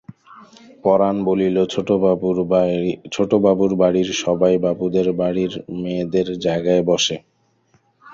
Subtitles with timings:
[0.83, 1.57] পরাণ বলিল,
[3.13, 7.15] ছোটবাবুর বাড়ির সবাই বাবুদের বাড়ির মেয়েদের জায়গায় বসে।